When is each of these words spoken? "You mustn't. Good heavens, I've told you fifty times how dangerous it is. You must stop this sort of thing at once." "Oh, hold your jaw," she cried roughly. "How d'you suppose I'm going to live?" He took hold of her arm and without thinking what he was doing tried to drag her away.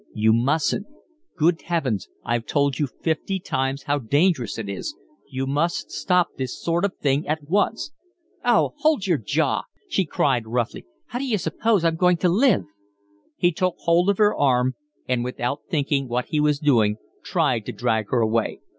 "You 0.15 0.33
mustn't. 0.33 0.87
Good 1.37 1.61
heavens, 1.61 2.09
I've 2.25 2.47
told 2.47 2.79
you 2.79 2.87
fifty 2.87 3.39
times 3.39 3.83
how 3.83 3.99
dangerous 3.99 4.57
it 4.57 4.67
is. 4.67 4.95
You 5.29 5.45
must 5.45 5.91
stop 5.91 6.29
this 6.37 6.59
sort 6.59 6.83
of 6.85 6.97
thing 6.97 7.27
at 7.27 7.47
once." 7.47 7.91
"Oh, 8.43 8.73
hold 8.79 9.05
your 9.05 9.19
jaw," 9.19 9.65
she 9.87 10.05
cried 10.05 10.47
roughly. 10.47 10.87
"How 11.05 11.19
d'you 11.19 11.37
suppose 11.37 11.85
I'm 11.85 11.97
going 11.97 12.17
to 12.17 12.29
live?" 12.29 12.63
He 13.37 13.51
took 13.51 13.75
hold 13.81 14.09
of 14.09 14.17
her 14.17 14.35
arm 14.35 14.73
and 15.07 15.23
without 15.23 15.65
thinking 15.69 16.07
what 16.07 16.29
he 16.29 16.39
was 16.39 16.57
doing 16.57 16.97
tried 17.23 17.67
to 17.67 17.71
drag 17.71 18.07
her 18.09 18.21
away. 18.21 18.59